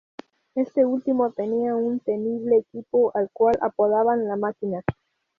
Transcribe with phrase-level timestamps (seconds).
[0.55, 4.81] Este último tenía un temible equipo al cual apodaban "La Máquina".